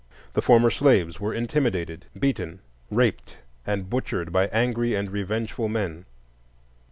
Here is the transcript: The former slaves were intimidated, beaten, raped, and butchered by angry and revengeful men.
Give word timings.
The 0.33 0.41
former 0.41 0.71
slaves 0.71 1.19
were 1.19 1.31
intimidated, 1.31 2.07
beaten, 2.19 2.61
raped, 2.89 3.37
and 3.67 3.87
butchered 3.87 4.31
by 4.31 4.47
angry 4.47 4.95
and 4.95 5.11
revengeful 5.11 5.69
men. 5.69 6.05